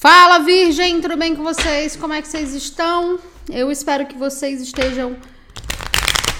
[0.00, 1.96] Fala, Virgem, tudo bem com vocês?
[1.96, 3.18] Como é que vocês estão?
[3.50, 5.16] Eu espero que vocês estejam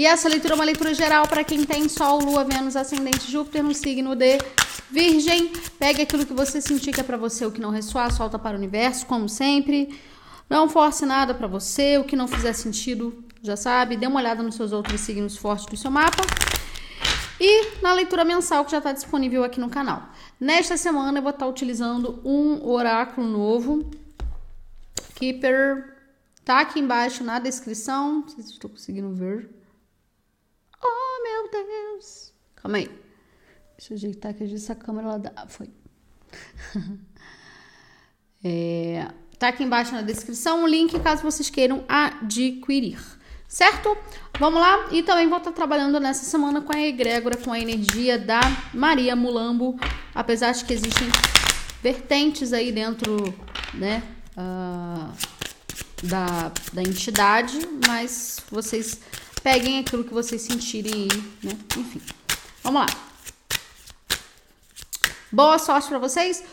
[0.00, 3.62] E essa leitura é uma leitura geral para quem tem Sol, Lua, Vênus, Ascendente, Júpiter
[3.62, 4.38] no signo de
[4.90, 5.52] Virgem.
[5.78, 8.56] Pegue aquilo que você sentir que é para você, o que não ressoar, solta para
[8.56, 10.00] o universo, como sempre.
[10.48, 13.94] Não force nada para você, o que não fizer sentido, já sabe.
[13.94, 16.22] Dê uma olhada nos seus outros signos fortes do seu mapa.
[17.38, 20.08] E na leitura mensal que já está disponível aqui no canal.
[20.40, 23.90] Nesta semana eu vou estar tá utilizando um oráculo novo.
[25.14, 25.94] Keeper
[26.42, 28.20] tá aqui embaixo na descrição.
[28.20, 29.60] Não sei se estou conseguindo ver.
[30.82, 32.32] Oh, meu Deus!
[32.62, 32.90] Calma aí.
[33.76, 35.46] Deixa eu ajeitar que essa câmera lá dá.
[35.48, 35.68] Foi.
[38.44, 39.08] é,
[39.38, 42.98] tá aqui embaixo na descrição o link caso vocês queiram adquirir.
[43.48, 43.96] Certo?
[44.38, 44.88] Vamos lá?
[44.92, 48.40] E também vou estar trabalhando nessa semana com a egrégora, com a energia da
[48.72, 49.76] Maria Mulambo,
[50.14, 51.08] apesar de que existem
[51.82, 53.34] vertentes aí dentro,
[53.74, 54.04] né,
[54.36, 55.12] uh,
[56.06, 59.00] da, da entidade, mas vocês
[59.42, 62.00] peguem aquilo que vocês sentirem aí, né, enfim.
[62.62, 62.86] Vamos lá.
[65.32, 66.44] Boa sorte para vocês.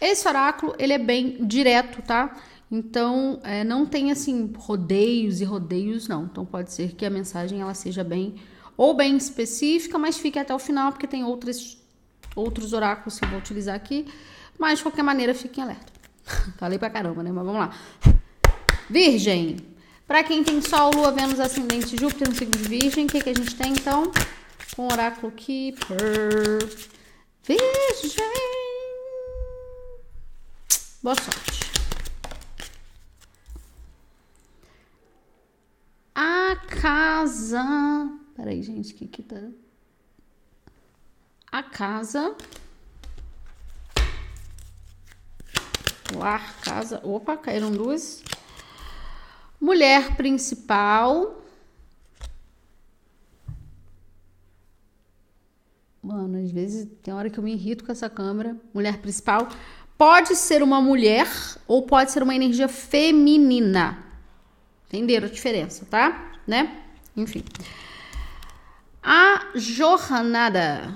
[0.00, 2.36] Esse oráculo, ele é bem direto, tá?
[2.70, 6.24] Então, é, não tem assim rodeios e rodeios, não.
[6.24, 8.36] Então, pode ser que a mensagem ela seja bem
[8.76, 11.78] ou bem específica, mas fique até o final, porque tem outros,
[12.36, 14.06] outros oráculos que eu vou utilizar aqui.
[14.58, 15.92] Mas, de qualquer maneira, fiquem alerta.
[16.58, 17.32] Falei pra caramba, né?
[17.32, 17.74] Mas vamos lá.
[18.88, 19.56] Virgem.
[20.06, 23.30] Para quem tem Sol, Lua, Vênus, Ascendente, Júpiter no signo de Virgem, o que, que
[23.30, 24.12] a gente tem então?
[24.86, 26.58] Oráculo Keeper.
[27.42, 28.22] Virgem.
[31.02, 31.72] Boa sorte.
[36.14, 37.64] A casa.
[38.36, 39.42] Peraí, gente, que que tá?
[41.50, 42.36] A casa.
[46.14, 47.00] Lar, casa.
[47.02, 48.22] Opa, caíram duas.
[49.60, 51.47] Mulher principal.
[56.08, 58.56] Mano, às vezes tem hora que eu me irrito com essa câmera.
[58.72, 59.46] Mulher principal.
[59.98, 61.28] Pode ser uma mulher
[61.66, 64.06] ou pode ser uma energia feminina.
[64.86, 66.32] Entenderam a diferença, tá?
[66.46, 66.82] Né?
[67.14, 67.44] Enfim.
[69.02, 70.94] A jornada.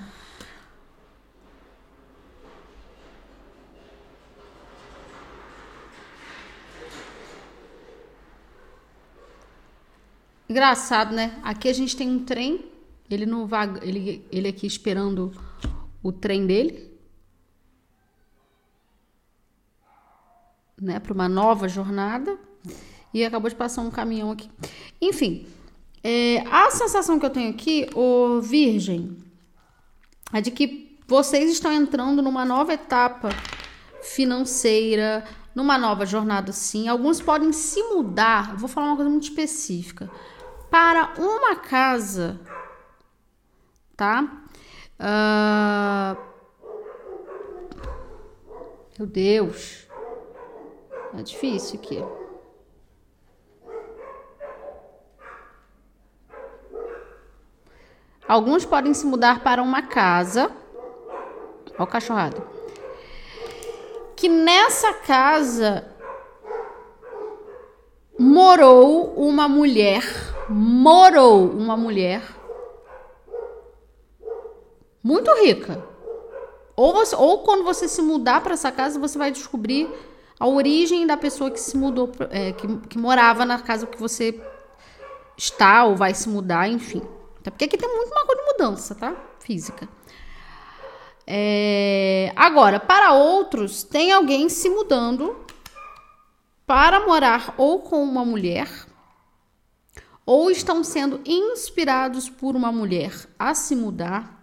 [10.49, 11.39] Engraçado, né?
[11.43, 12.72] Aqui a gente tem um trem,
[13.12, 15.33] ele no vaga, ele ele aqui esperando
[16.03, 16.91] o trem dele.
[20.81, 22.37] Né, para uma nova jornada.
[23.15, 24.50] E acabou de passar um caminhão aqui.
[25.00, 25.47] Enfim,
[26.03, 29.17] é, a sensação que eu tenho aqui, o Virgem,
[30.33, 33.29] é de que vocês estão entrando numa nova etapa
[34.03, 35.25] financeira,
[35.55, 36.89] numa nova jornada, sim.
[36.89, 40.11] Alguns podem se mudar, vou falar uma coisa muito específica,
[40.71, 42.41] para uma casa,
[44.03, 44.25] tá?
[44.99, 46.17] Uh...
[48.99, 49.87] Meu Deus,
[51.17, 52.05] é difícil aqui.
[58.27, 60.51] Alguns podem se mudar para uma casa.
[61.75, 62.43] Olha o cachorrado.
[64.17, 65.87] Que nessa casa
[68.19, 70.03] morou uma mulher.
[70.49, 72.42] Morou uma mulher
[75.03, 75.85] muito rica.
[76.77, 79.89] Ou, você, ou quando você se mudar para essa casa, você vai descobrir
[80.39, 84.41] a origem da pessoa que se mudou, é, que, que morava na casa que você
[85.37, 87.03] está ou vai se mudar, enfim.
[87.41, 89.15] Até porque aqui tem muito uma coisa de mudança, tá?
[89.41, 89.89] Física.
[91.27, 92.32] É...
[92.35, 95.37] Agora, para outros, tem alguém se mudando
[96.67, 98.69] para morar ou com uma mulher,
[100.25, 104.42] ou estão sendo inspirados por uma mulher a se mudar.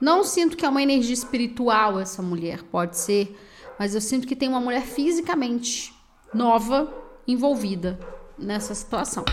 [0.00, 3.38] Não sinto que é uma energia espiritual essa mulher, pode ser,
[3.78, 5.94] mas eu sinto que tem uma mulher fisicamente
[6.32, 6.92] nova
[7.26, 7.98] envolvida
[8.38, 9.24] nessa situação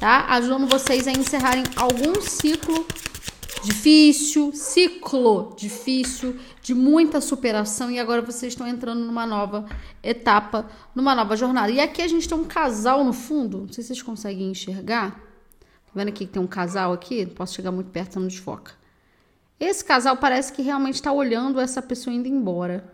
[0.00, 0.24] tá?
[0.30, 2.86] Ajudando vocês a encerrarem algum ciclo
[3.62, 9.66] difícil, ciclo difícil, de muita superação e agora vocês estão entrando numa nova
[10.02, 11.70] etapa, numa nova jornada.
[11.70, 15.10] E aqui a gente tem um casal no fundo, não sei se vocês conseguem enxergar.
[15.10, 17.26] Tá vendo aqui que tem um casal aqui?
[17.26, 18.79] Não posso chegar muito perto, não desfoca.
[19.60, 22.90] Esse casal parece que realmente está olhando essa pessoa indo embora.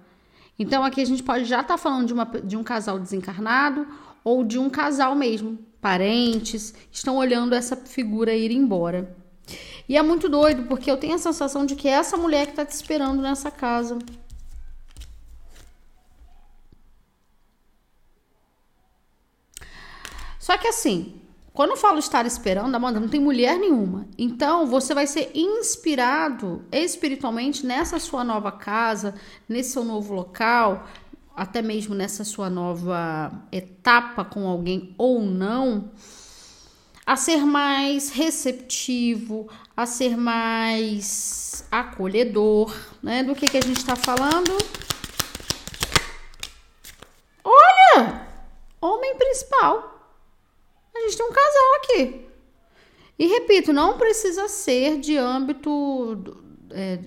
[0.59, 3.87] Então aqui a gente pode já estar tá falando de, uma, de um casal desencarnado
[4.25, 9.17] ou de um casal mesmo, parentes, estão olhando essa figura ir embora.
[9.89, 12.53] E é muito doido, porque eu tenho a sensação de que é essa mulher que
[12.53, 13.97] está te esperando nessa casa.
[20.41, 21.21] Só que assim,
[21.57, 24.07] quando eu falo estar esperando, Amanda, não tem mulher nenhuma.
[24.19, 29.15] Então, você vai ser inspirado espiritualmente nessa sua nova casa,
[29.49, 30.87] nesse seu novo local,
[31.35, 35.93] até mesmo nessa sua nova etapa com alguém ou não,
[37.07, 43.23] a ser mais receptivo, a ser mais acolhedor, né?
[43.23, 44.59] Do que, que a gente está falando?
[47.43, 48.27] Olha!
[48.79, 49.96] Homem principal.
[50.97, 52.27] A gente tem um casal aqui.
[53.19, 56.35] E repito, não precisa ser de âmbito,
[56.71, 56.99] é,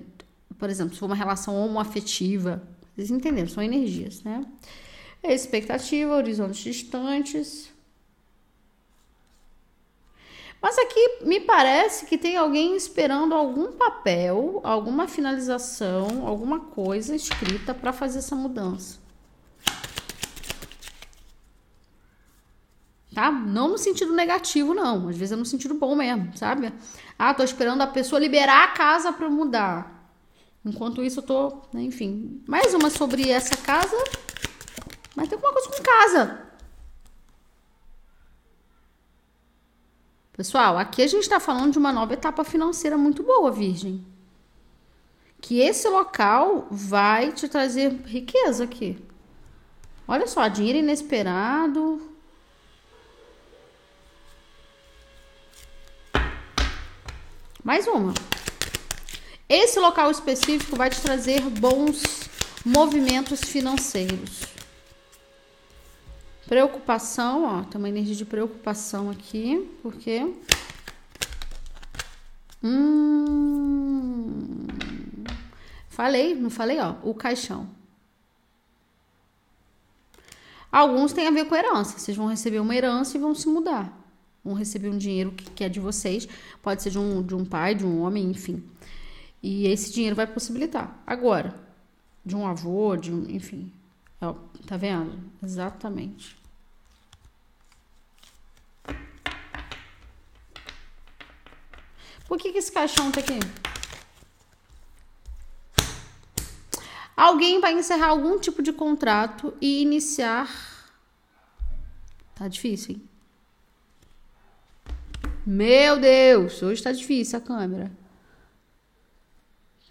[0.58, 2.64] por exemplo, se for uma relação homoafetiva.
[2.96, 3.48] Vocês entenderam?
[3.48, 4.44] São energias, né?
[5.22, 7.72] É expectativa, horizontes distantes.
[10.62, 17.74] Mas aqui me parece que tem alguém esperando algum papel, alguma finalização, alguma coisa escrita
[17.74, 19.00] para fazer essa mudança.
[23.20, 23.30] Tá?
[23.30, 25.10] Não no sentido negativo, não.
[25.10, 26.74] Às vezes é no sentido bom mesmo, sabe?
[27.18, 30.16] Ah, tô esperando a pessoa liberar a casa para mudar.
[30.66, 32.42] Enquanto isso, eu tô, né, enfim.
[32.48, 33.96] Mais uma sobre essa casa.
[35.16, 36.50] Mas tem alguma coisa com casa.
[40.32, 44.06] Pessoal, aqui a gente está falando de uma nova etapa financeira muito boa, Virgem.
[45.42, 48.98] Que esse local vai te trazer riqueza aqui.
[50.08, 52.09] Olha só, dinheiro inesperado,
[57.70, 58.16] Mais uma.
[59.48, 62.02] Esse local específico vai te trazer bons
[62.66, 64.42] movimentos financeiros.
[66.48, 70.34] Preocupação, ó, tem uma energia de preocupação aqui, porque
[72.64, 74.66] hum,
[75.90, 77.70] falei, não falei, ó, o caixão.
[80.72, 82.00] Alguns têm a ver com herança.
[82.00, 83.99] Vocês vão receber uma herança e vão se mudar
[84.44, 86.28] vão receber um dinheiro que, que é de vocês,
[86.62, 88.64] pode ser de um, de um pai, de um homem, enfim.
[89.42, 91.02] E esse dinheiro vai possibilitar.
[91.06, 91.56] Agora,
[92.26, 93.72] de um avô, de um, enfim.
[94.22, 95.18] Ó, tá vendo?
[95.42, 96.38] Exatamente.
[102.28, 103.40] Por que, que esse caixão tá aqui?
[107.18, 110.48] Alguém vai encerrar algum tipo de contrato e iniciar.
[112.36, 113.09] Tá difícil, hein?
[115.52, 117.92] Meu Deus, hoje tá difícil a câmera.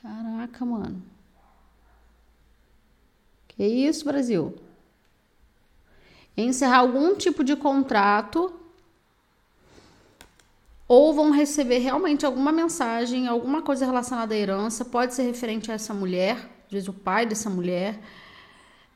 [0.01, 1.03] Caraca, mano.
[3.49, 4.55] Que isso, Brasil?
[6.37, 8.55] Encerrar algum tipo de contrato
[10.87, 15.75] ou vão receber realmente alguma mensagem, alguma coisa relacionada à herança, pode ser referente a
[15.75, 17.99] essa mulher, às vezes o pai dessa mulher,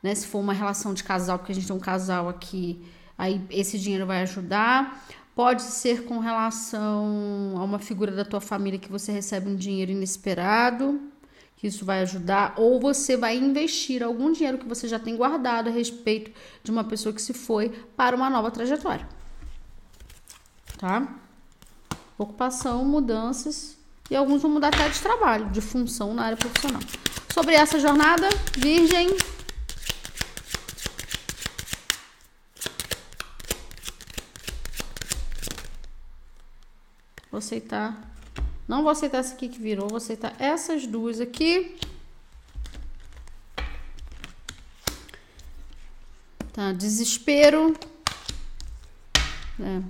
[0.01, 0.15] né?
[0.15, 2.81] Se for uma relação de casal, porque a gente tem um casal aqui,
[3.17, 8.77] aí esse dinheiro vai ajudar Pode ser com relação a uma figura da tua família
[8.77, 11.01] que você recebe um dinheiro inesperado,
[11.57, 15.69] que isso vai ajudar, ou você vai investir algum dinheiro que você já tem guardado
[15.69, 16.31] a respeito
[16.63, 19.07] de uma pessoa que se foi para uma nova trajetória.
[20.77, 21.15] Tá?
[22.17, 23.77] Ocupação, mudanças
[24.11, 26.81] e alguns vão mudar até de trabalho, de função na área profissional.
[27.33, 29.09] Sobre essa jornada, Virgem,
[37.33, 37.99] Vou aceitar.
[38.67, 41.75] Não vou aceitar essa aqui que virou, vou aceitar essas duas aqui.
[46.53, 47.75] Tá, desespero.
[49.59, 49.81] É.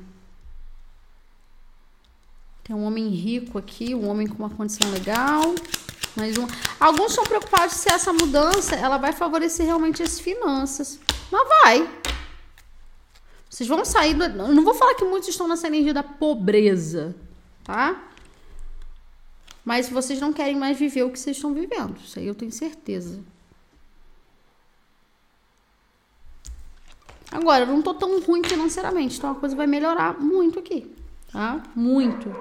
[2.63, 5.53] Tem um homem rico aqui, um homem com uma condição legal.
[6.15, 6.47] Mais um.
[6.79, 10.97] Alguns estão preocupados se essa mudança ela vai favorecer realmente as finanças.
[11.29, 11.99] Mas vai.
[13.49, 14.13] Vocês vão sair.
[14.13, 14.29] Do...
[14.29, 17.13] Não vou falar que muitos estão nessa energia da pobreza
[17.63, 18.09] tá?
[19.63, 22.51] Mas vocês não querem mais viver o que vocês estão vivendo, isso aí eu tenho
[22.51, 23.21] certeza.
[27.31, 30.93] Agora, eu não tô tão ruim financeiramente, então a coisa vai melhorar muito aqui,
[31.31, 31.63] tá?
[31.75, 32.35] Muito.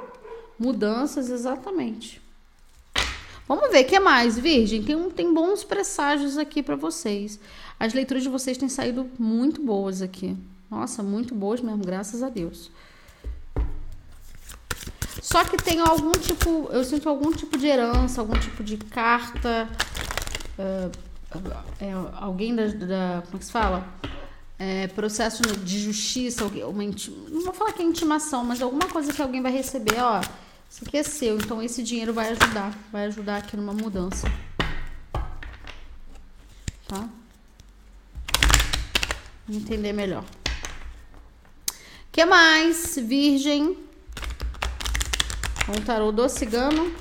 [0.58, 2.20] Mudanças, exatamente.
[3.48, 4.82] Vamos ver, o que mais, Virgem?
[4.82, 7.40] Tem, tem bons presságios aqui para vocês.
[7.78, 10.36] As leituras de vocês têm saído muito boas aqui.
[10.70, 12.70] Nossa, muito boas mesmo, graças a Deus.
[15.32, 19.66] Só que tem algum tipo, eu sinto algum tipo de herança, algum tipo de carta.
[20.58, 20.92] Uh,
[21.80, 23.88] é, alguém da, da, Como é que se fala?
[24.58, 26.84] É, processo de justiça, uma,
[27.30, 30.20] não vou falar que é intimação, mas alguma coisa que alguém vai receber, ó.
[30.70, 34.30] Isso aqui é seu, então esse dinheiro vai ajudar, vai ajudar aqui numa mudança.
[36.86, 37.08] Tá?
[39.48, 40.24] Entender melhor.
[42.12, 42.96] que mais?
[42.96, 43.91] Virgem.
[45.68, 46.92] O tarô do cigano.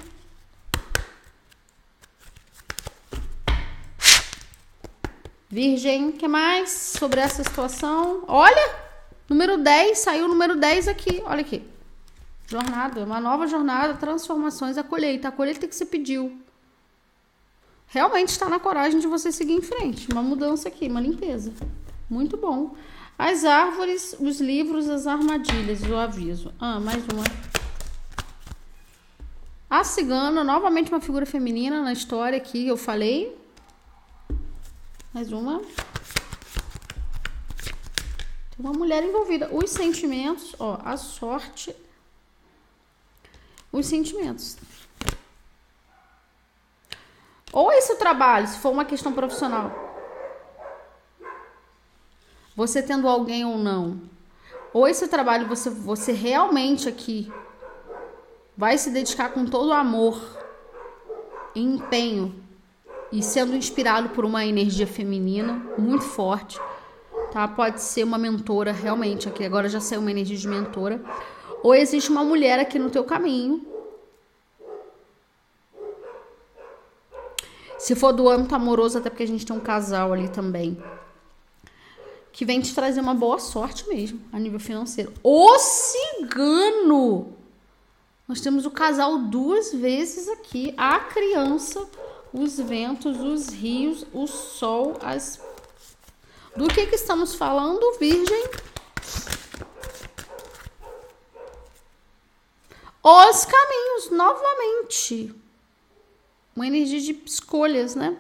[5.50, 8.24] Virgem, que mais sobre essa situação?
[8.27, 8.75] Olha,
[9.27, 11.63] número 10, saiu o número 10 aqui, olha aqui.
[12.48, 15.27] Jornada, uma nova jornada, transformações, a colheita.
[15.27, 16.39] A colheita que você pediu.
[17.88, 20.08] Realmente está na coragem de você seguir em frente.
[20.12, 21.51] Uma mudança aqui, uma limpeza.
[22.10, 22.75] Muito bom.
[23.18, 26.53] As árvores, os livros, as armadilhas, o aviso.
[26.60, 27.61] Ah, mais uma.
[29.72, 33.40] A cigana, novamente uma figura feminina na história aqui, eu falei.
[35.13, 35.60] Mais uma.
[38.50, 39.48] Tem uma mulher envolvida.
[39.50, 41.74] Os sentimentos, ó, a sorte.
[43.72, 44.58] Os sentimentos.
[47.54, 49.72] Ou esse trabalho, se for uma questão profissional.
[52.58, 54.01] Você tendo alguém ou não.
[54.74, 57.32] Ou esse trabalho você, você realmente aqui
[58.55, 60.22] vai se dedicar com todo amor
[61.55, 62.34] empenho
[63.12, 66.60] e sendo inspirado por uma energia feminina muito forte,
[67.31, 67.48] tá?
[67.48, 71.01] Pode ser uma mentora realmente aqui, agora já saiu uma energia de mentora,
[71.62, 73.65] ou existe uma mulher aqui no teu caminho.
[77.77, 80.81] Se for do âmbito amoroso, até porque a gente tem um casal ali também,
[82.31, 85.12] que vem te trazer uma boa sorte mesmo, a nível financeiro.
[85.22, 87.40] O cigano!
[88.31, 91.85] Nós temos o casal duas vezes aqui, a criança
[92.31, 95.38] os ventos, os rios, o sol, as.
[96.55, 98.43] Do que, que estamos falando, Virgem?
[103.03, 105.35] Os caminhos, novamente.
[106.55, 108.17] Uma energia de escolhas, né?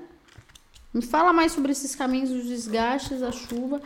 [0.93, 3.81] Me fala mais sobre esses caminhos, os desgastes, a chuva,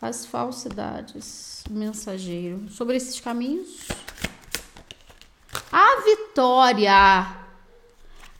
[0.00, 2.70] as falsidades, mensageiro.
[2.70, 3.86] Sobre esses caminhos.
[5.80, 7.38] A vitória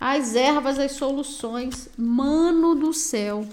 [0.00, 1.88] as ervas, as soluções.
[1.96, 3.48] Mano do céu.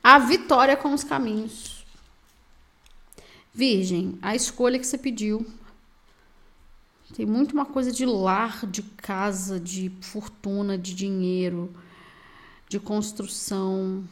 [0.00, 1.84] A vitória com os caminhos.
[3.52, 5.44] Virgem, a escolha que você pediu.
[7.16, 11.74] Tem muito uma coisa de lar, de casa, de fortuna, de dinheiro,
[12.68, 14.04] de construção.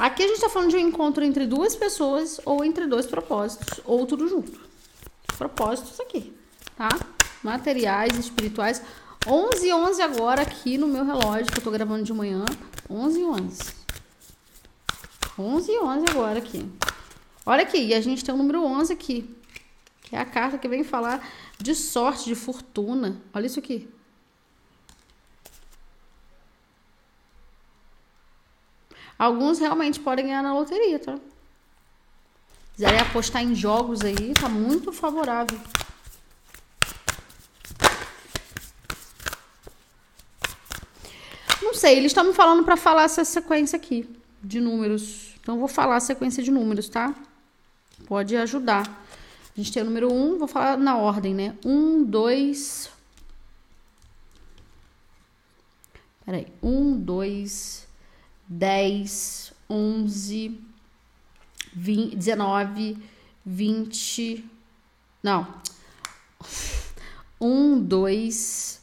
[0.00, 3.82] Aqui a gente está falando de um encontro entre duas pessoas ou entre dois propósitos,
[3.84, 4.58] ou tudo junto.
[5.36, 6.32] Propósitos aqui,
[6.74, 6.88] tá?
[7.42, 8.80] Materiais, espirituais.
[9.26, 12.46] 11 e 11 agora aqui no meu relógio, que eu tô gravando de manhã.
[12.88, 13.74] 11 e 11.
[15.38, 16.66] 11 e 11 agora aqui.
[17.44, 19.28] Olha aqui, e a gente tem o número 11 aqui.
[20.00, 21.28] Que é a carta que vem falar
[21.58, 23.20] de sorte, de fortuna.
[23.34, 23.86] Olha isso aqui.
[29.20, 31.18] Alguns realmente podem ganhar na loteria, tá?
[32.72, 35.60] Quiserem apostar em jogos aí, tá muito favorável.
[41.60, 44.08] Não sei, eles estão me falando para falar essa sequência aqui
[44.42, 45.34] de números.
[45.42, 47.14] Então, vou falar a sequência de números, tá?
[48.06, 48.88] Pode ajudar.
[49.54, 51.54] A gente tem o número 1, um, vou falar na ordem, né?
[51.62, 52.90] 1, 2.
[56.24, 56.46] Peraí.
[56.62, 57.89] 1, 2,
[58.50, 60.60] 10, 11,
[61.72, 62.98] 20, 19,
[63.46, 64.44] 20.
[65.22, 65.46] Não.
[67.40, 68.82] 1, 2,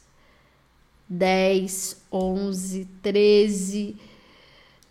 [1.09, 3.97] 10, 11, 13,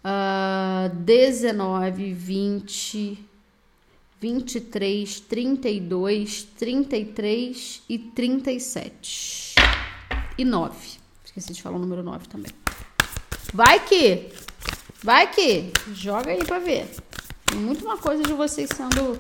[0.05, 3.19] uh, 19, 20,
[4.21, 9.55] 23, 32, 33 e 37.
[10.37, 10.99] E 9.
[11.25, 12.66] Esqueci de falar o número 9 também.
[13.53, 14.33] Vai que
[15.07, 16.89] Vai que joga aí pra ver.
[17.45, 19.17] Tem muito uma coisa de vocês sendo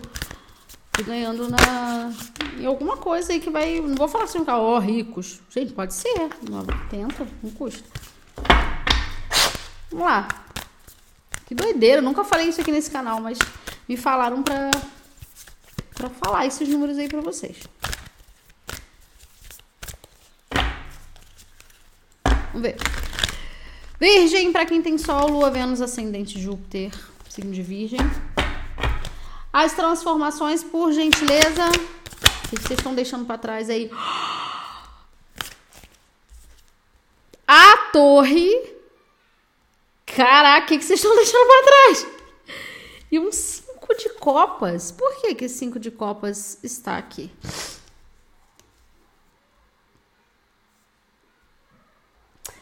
[1.04, 2.12] ganhando na
[2.59, 5.40] em alguma coisa aí que vai, não vou falar assim, ó, oh, ricos.
[5.50, 6.28] Gente, pode ser.
[6.90, 7.88] Tenta, não custa.
[9.90, 10.26] Vamos lá.
[11.47, 13.38] Que doideira, eu nunca falei isso aqui nesse canal, mas
[13.88, 14.71] me falaram pra,
[15.95, 17.59] pra falar esses números aí pra vocês.
[22.52, 22.76] Vamos ver.
[23.99, 26.93] Virgem, para quem tem Sol, Lua, Vênus, Ascendente, Júpiter,
[27.31, 28.00] signo de Virgem.
[29.50, 31.67] As transformações, por gentileza.
[32.45, 33.91] O que vocês estão deixando para trás aí?
[37.49, 38.76] A torre.
[40.05, 42.07] Caraca, o que vocês estão deixando para trás?
[43.11, 44.93] E um cinco de copas.
[44.93, 47.33] Por que que cinco de copas está aqui?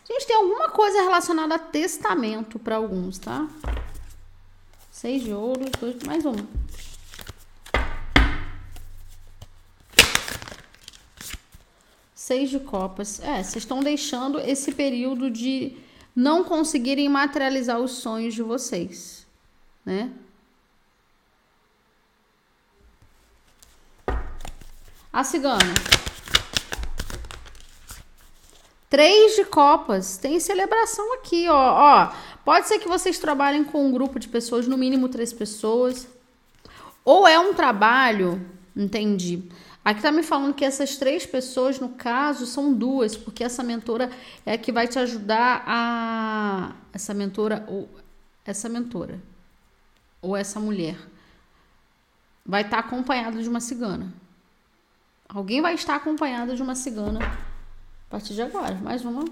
[0.07, 3.49] Gente, tem alguma coisa relacionada a testamento para alguns, tá?
[4.93, 6.47] Seis de ouro, dois, mais uma.
[12.15, 13.19] Seis de copas.
[13.21, 15.75] É, vocês estão deixando esse período de
[16.15, 19.27] não conseguirem materializar os sonhos de vocês,
[19.87, 20.13] né?
[25.11, 26.04] A cigana.
[28.89, 30.17] Três de copas.
[30.17, 31.55] Tem celebração aqui, ó.
[31.55, 32.13] ó.
[32.45, 36.07] Pode ser que vocês trabalhem com um grupo de pessoas, no mínimo três pessoas.
[37.05, 38.41] Ou é um trabalho,
[38.77, 39.43] entendi.
[39.85, 44.11] Aqui tá me falando que essas três pessoas, no caso, são duas, porque essa mentora
[44.47, 46.73] é a que vai te ajudar a.
[46.93, 47.89] Essa mentora, ou
[48.47, 49.21] essa mentora,
[50.23, 50.97] ou essa mulher,
[52.47, 54.13] vai estar tá acompanhada de uma cigana.
[55.29, 57.19] Alguém vai estar acompanhada de uma cigana
[58.15, 58.77] partir de agora.
[58.77, 59.25] Mais uma.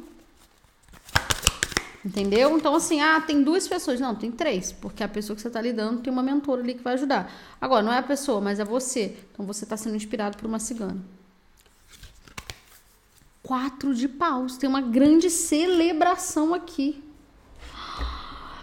[2.04, 2.56] Entendeu?
[2.56, 4.00] Então, assim, ah, tem duas pessoas.
[4.00, 4.72] Não, tem três.
[4.72, 7.32] Porque a pessoa que você está lidando tem uma mentora ali que vai ajudar.
[7.60, 9.16] Agora, não é a pessoa, mas é você.
[9.32, 11.00] Então, você está sendo inspirado por uma cigana.
[13.40, 14.56] Quatro de paus.
[14.56, 17.00] Tem uma grande celebração aqui.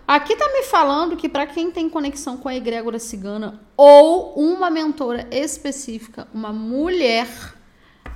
[0.06, 4.70] Aqui tá me falando que para quem tem conexão com a egrégora cigana ou uma
[4.70, 7.28] mentora específica, uma mulher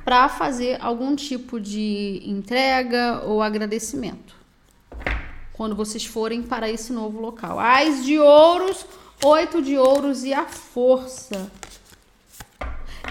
[0.04, 4.36] para fazer algum tipo de entrega ou agradecimento.
[5.54, 7.60] Quando vocês forem para esse novo local.
[7.60, 8.86] Ais de ouros,
[9.24, 11.52] oito de ouros e a força.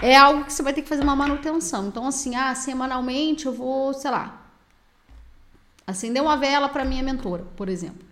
[0.01, 1.87] É algo que você vai ter que fazer uma manutenção.
[1.87, 4.41] Então, assim, ah, semanalmente eu vou, sei lá,
[5.87, 8.05] acender uma vela para minha mentora, por exemplo.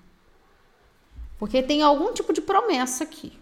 [1.38, 3.41] Porque tem algum tipo de promessa aqui.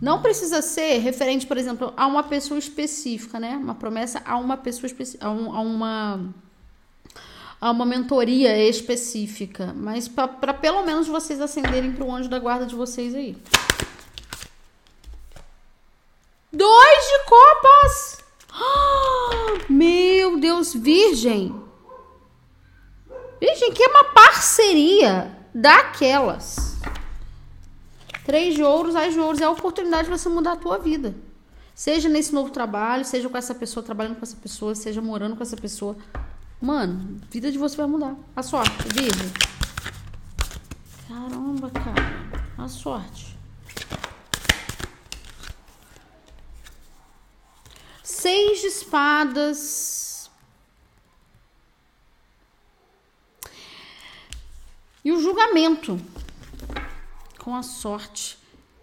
[0.00, 3.56] Não precisa ser referente, por exemplo, a uma pessoa específica, né?
[3.56, 6.34] Uma promessa a uma pessoa específica, a, um, a uma
[7.60, 12.64] a uma mentoria específica, mas para pelo menos vocês acenderem para o anjo da guarda
[12.64, 13.36] de vocês aí.
[16.52, 18.18] Dois de copas!
[19.68, 21.54] meu Deus, virgem!
[23.40, 26.77] Virgem, que é uma parceria daquelas.
[28.28, 31.16] Três de ouros, as de ouros é a oportunidade de você mudar a tua vida.
[31.74, 35.42] Seja nesse novo trabalho, seja com essa pessoa, trabalhando com essa pessoa, seja morando com
[35.42, 35.96] essa pessoa.
[36.60, 38.14] Mano, a vida de você vai mudar.
[38.36, 39.32] A sorte, virgem.
[41.08, 42.44] Caramba, cara.
[42.58, 43.34] A sorte.
[48.02, 50.30] Seis de espadas.
[55.02, 55.98] E o julgamento
[57.48, 58.38] com a sorte.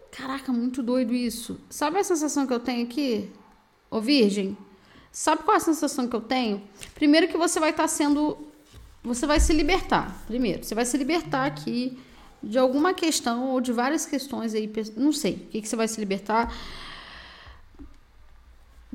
[0.10, 1.60] Caraca, muito doido isso.
[1.70, 3.30] Sabe a sensação que eu tenho aqui?
[3.92, 4.58] Ô Virgem,
[5.12, 6.64] sabe qual é a sensação que eu tenho?
[6.96, 8.36] Primeiro que você vai estar tá sendo.
[9.04, 10.20] Você vai se libertar.
[10.26, 11.96] Primeiro, você vai se libertar aqui
[12.42, 14.68] de alguma questão ou de várias questões aí.
[14.98, 16.52] Não sei o que, que você vai se libertar.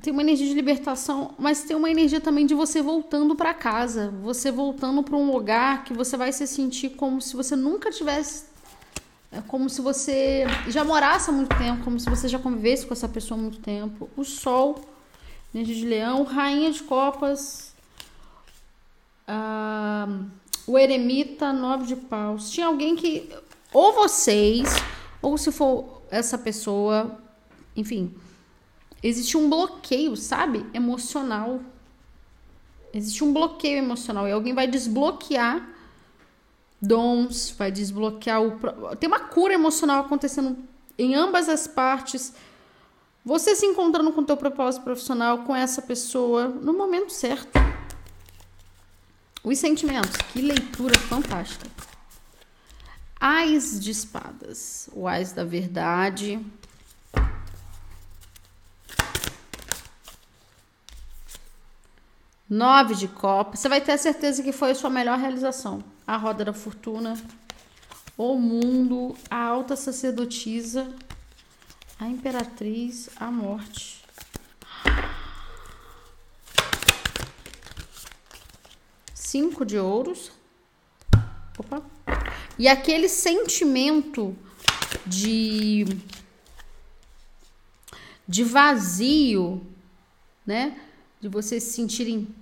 [0.02, 4.12] Tem uma energia de libertação, mas tem uma energia também de você voltando para casa,
[4.20, 8.49] você voltando para um lugar que você vai se sentir como se você nunca tivesse
[9.32, 12.92] é como se você já morasse há muito tempo, como se você já convivesse com
[12.92, 14.10] essa pessoa há muito tempo.
[14.16, 14.80] O Sol,
[15.54, 17.72] energia de Leão, Rainha de Copas,
[19.28, 20.26] uh,
[20.66, 22.50] o Eremita, Nove de Paus.
[22.50, 23.30] Tinha alguém que,
[23.72, 24.68] ou vocês,
[25.22, 27.16] ou se for essa pessoa,
[27.76, 28.12] enfim,
[29.00, 30.66] existe um bloqueio, sabe?
[30.74, 31.60] Emocional.
[32.92, 35.68] Existe um bloqueio emocional e alguém vai desbloquear
[36.80, 38.96] dons, vai desbloquear o.
[38.96, 40.56] Tem uma cura emocional acontecendo
[40.98, 42.32] em ambas as partes.
[43.24, 47.58] Você se encontrando com o teu propósito profissional, com essa pessoa, no momento certo.
[49.44, 51.66] Os sentimentos, que leitura fantástica.
[53.18, 56.40] Ais de espadas, o ais da verdade.
[62.50, 63.60] Nove de copas.
[63.60, 65.84] Você vai ter a certeza que foi a sua melhor realização.
[66.04, 67.14] A roda da fortuna,
[68.18, 70.92] o mundo, a alta sacerdotisa,
[71.96, 74.02] a imperatriz, a morte.
[79.14, 80.32] Cinco de ouros.
[81.56, 81.84] Opa.
[82.58, 84.36] E aquele sentimento
[85.06, 85.84] de
[88.26, 89.64] de vazio,
[90.44, 90.80] né?
[91.20, 92.39] De vocês se sentirem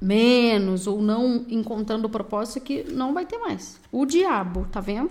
[0.00, 3.80] menos ou não encontrando o propósito que não vai ter mais.
[3.90, 5.10] O diabo, tá vendo?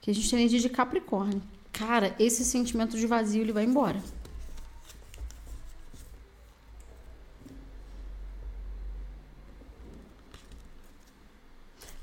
[0.00, 1.42] Que a gente tem energia de Capricórnio.
[1.72, 4.00] Cara, esse sentimento de vazio ele vai embora.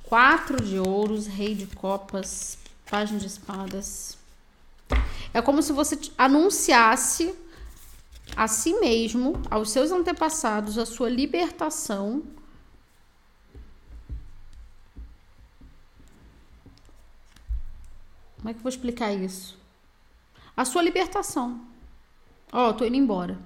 [0.03, 2.57] Quatro de ouros, rei de copas,
[2.89, 4.17] página de espadas.
[5.33, 7.33] É como se você anunciasse
[8.35, 12.23] a si mesmo, aos seus antepassados, a sua libertação.
[18.37, 19.57] Como é que eu vou explicar isso?
[20.55, 21.61] A sua libertação.
[22.51, 23.37] Ó, oh, tô indo embora.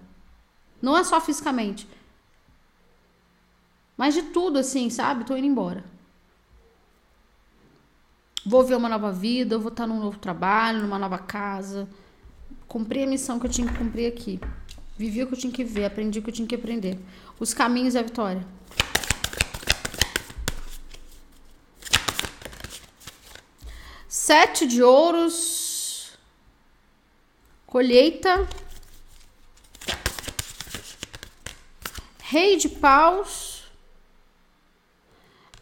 [0.82, 1.88] Não é só fisicamente.
[3.98, 5.26] Mas de tudo, assim, sabe?
[5.26, 5.96] Tô indo embora
[8.46, 11.90] vou ver uma nova vida, vou estar num novo trabalho, numa nova casa.
[12.68, 14.40] Cumpri a missão que eu tinha que cumprir aqui.
[14.98, 16.98] Vivi o que eu tinha que ver, aprendi o que eu tinha que aprender.
[17.40, 18.46] Os caminhos da vitória.
[24.08, 26.18] Sete de ouros.
[27.68, 28.48] Colheita.
[32.22, 33.66] Rei de paus.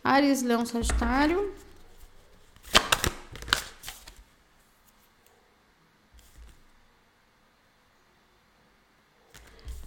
[0.04, 1.54] Ares, Leão, Sagitário.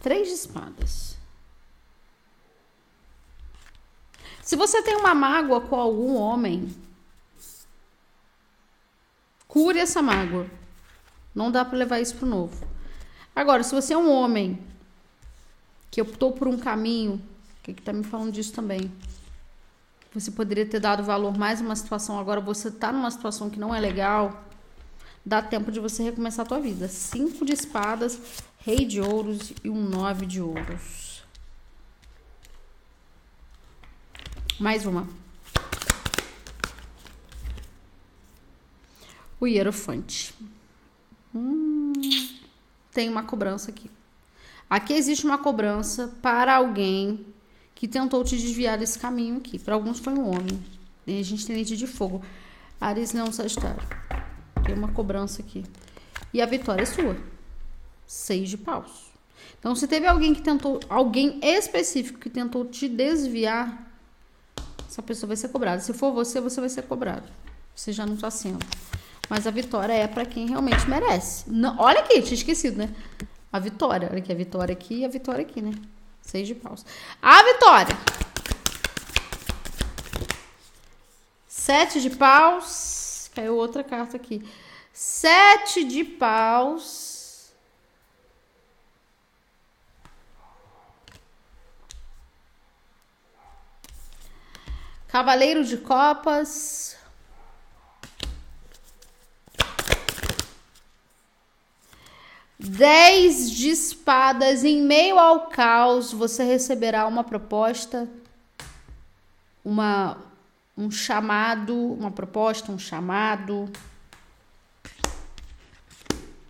[0.06, 1.18] Três de espadas.
[4.40, 6.72] Se você tem uma mágoa com algum homem,
[9.48, 10.46] cure essa mágoa.
[11.34, 12.64] Não dá para levar isso pro novo.
[13.34, 14.62] Agora, se você é um homem
[15.90, 17.20] que optou por um caminho,
[17.64, 18.92] que que tá me falando disso também?
[20.14, 23.58] Você poderia ter dado valor mais a uma situação, agora você tá numa situação que
[23.58, 24.44] não é legal.
[25.24, 26.86] Dá tempo de você recomeçar a tua vida.
[26.86, 28.20] Cinco de espadas
[28.66, 31.22] Rei de ouros e um nove de ouros.
[34.58, 35.06] Mais uma.
[39.38, 40.34] O hierofante.
[41.32, 41.92] Hum,
[42.92, 43.88] tem uma cobrança aqui.
[44.68, 47.24] Aqui existe uma cobrança para alguém
[47.72, 49.60] que tentou te desviar desse caminho aqui.
[49.60, 50.60] Para alguns foi um homem.
[51.06, 52.20] E a gente tem leite de fogo.
[52.80, 53.86] Ares não Sagitário.
[54.64, 55.64] Tem uma cobrança aqui.
[56.34, 57.35] E a vitória é sua
[58.06, 59.06] seis de paus.
[59.58, 63.84] Então, se teve alguém que tentou, alguém específico que tentou te desviar,
[64.88, 65.80] essa pessoa vai ser cobrada.
[65.80, 67.28] Se for você, você vai ser cobrado.
[67.74, 68.64] Você já não está sendo.
[69.28, 71.50] Mas a vitória é para quem realmente merece.
[71.50, 72.94] Não, olha aqui, tinha esquecido, né?
[73.52, 74.08] A vitória.
[74.10, 75.72] Olha aqui, a vitória aqui e a vitória aqui, né?
[76.22, 76.84] Seis de paus.
[77.20, 77.96] A vitória.
[81.48, 83.30] Sete de paus.
[83.34, 84.42] Caiu outra carta aqui.
[84.92, 87.05] Sete de paus.
[95.16, 96.94] Cavaleiro de Copas.
[102.58, 104.62] Dez de espadas.
[104.62, 108.06] Em meio ao caos, você receberá uma proposta,
[109.64, 110.18] uma,
[110.76, 113.72] um chamado, uma proposta, um chamado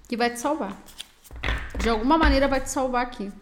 [0.08, 0.76] que vai te salvar.
[1.78, 3.32] De alguma maneira vai te salvar aqui.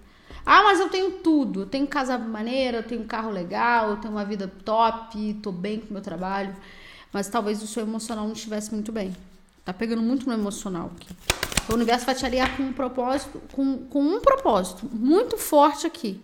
[0.46, 1.62] Ah, mas eu tenho tudo.
[1.62, 5.50] Eu tenho casa maneira, eu tenho um carro legal, eu tenho uma vida top, tô
[5.50, 6.54] bem com o meu trabalho.
[7.12, 9.14] Mas talvez o seu emocional não estivesse muito bem.
[9.64, 11.08] Tá pegando muito no emocional aqui.
[11.70, 16.20] O universo vai te aliar com um propósito, com, com um propósito muito forte aqui.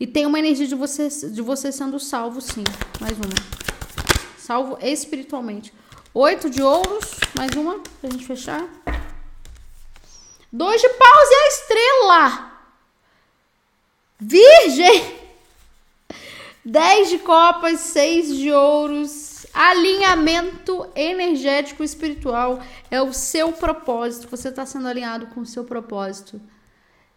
[0.00, 2.64] E tem uma energia de você, de você sendo salvo, sim.
[3.00, 3.28] Mais uma.
[4.36, 5.72] Salvo espiritualmente.
[6.12, 7.12] Oito de ouros.
[7.36, 8.66] Mais uma pra gente fechar.
[10.52, 12.55] Dois de paus e a estrela.
[14.18, 15.16] Virgem!
[16.64, 19.46] 10 de copas, 6 de ouros.
[19.54, 24.28] Alinhamento energético espiritual é o seu propósito.
[24.28, 26.40] Você está sendo alinhado com o seu propósito.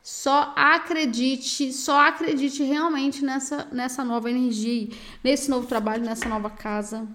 [0.02, 4.90] Só acredite, só acredite realmente nessa, nessa nova energia,
[5.24, 7.08] nesse novo trabalho, nessa nova casa.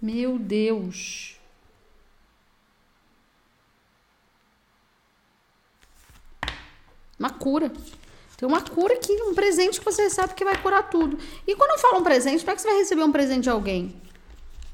[0.00, 1.36] Meu Deus.
[7.18, 7.72] Uma cura.
[8.38, 11.18] Tem uma cura aqui, um presente que você recebe que vai curar tudo.
[11.46, 13.50] E quando eu falo um presente, não é que você vai receber um presente de
[13.50, 14.00] alguém.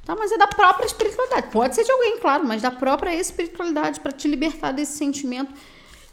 [0.04, 0.14] Tá?
[0.14, 1.50] Mas é da própria espiritualidade.
[1.50, 5.52] Pode ser de alguém, claro, mas da própria espiritualidade para te libertar desse sentimento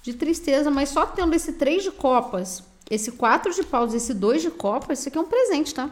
[0.02, 0.72] de tristeza.
[0.72, 4.92] Mas só tendo esse três de copas esse quatro de paus, esse dois de copa,
[4.92, 5.90] isso aqui é um presente, tá?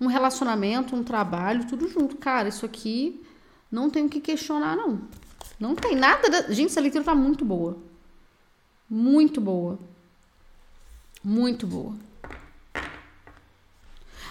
[0.00, 2.16] Um relacionamento, um trabalho, tudo junto.
[2.16, 3.22] Cara, isso aqui
[3.70, 4.98] não tem o que questionar, não.
[5.60, 6.30] Não tem nada.
[6.30, 6.42] Da...
[6.50, 7.76] Gente, essa leitura tá muito boa.
[8.88, 9.78] Muito boa.
[11.22, 11.94] Muito boa.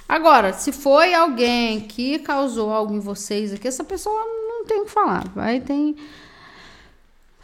[0.07, 4.85] Agora, se foi alguém que causou algo em vocês aqui, essa pessoa não tem o
[4.85, 5.27] que falar.
[5.29, 5.95] Vai ter.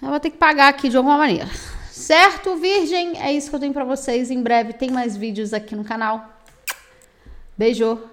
[0.01, 1.49] Ela vai ter que pagar aqui de alguma maneira.
[1.91, 3.21] Certo, Virgem?
[3.21, 4.31] É isso que eu tenho para vocês.
[4.31, 6.29] Em breve tem mais vídeos aqui no canal.
[7.57, 8.12] Beijo!